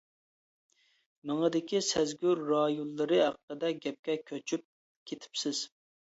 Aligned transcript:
مېڭىدىكى 1.31 1.81
سەزگۈ 1.87 2.33
رايونلىرى 2.39 3.21
ھەققىدە 3.25 3.71
گەپكە 3.85 4.19
كۆچۈپ 4.33 4.67
كېتىپسىز. 5.13 5.63